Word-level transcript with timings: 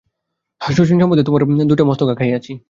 শচীশ 0.61 0.87
সম্বন্ধে 0.91 1.23
গোড়াতেই 1.25 1.47
আমি 1.47 1.65
দুইটা 1.69 1.83
মস্ত 1.83 2.01
ঘা 2.03 2.13
খাইয়াছি। 2.19 2.51